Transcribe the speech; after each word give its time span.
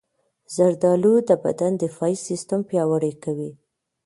زردالو 0.55 1.13
د 1.29 1.31
بدن 1.43 1.71
دفاعي 1.83 2.15
سیستم 2.27 2.59
پیاوړی 2.69 3.13
کوي. 3.23 3.51